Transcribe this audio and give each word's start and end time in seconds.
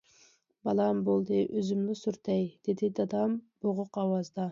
‹‹بالام، 0.67 1.01
بولدى 1.09 1.41
ئۆزۈملا 1.57 1.97
سۈرتەي›› 1.99 2.41
دېدى 2.69 2.89
دادام 3.01 3.37
بوغۇق 3.67 4.01
ئاۋازدا. 4.05 4.49